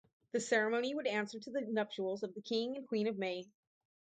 [0.31, 3.45] The ceremony would answer to the nuptials of the King and Queen of May.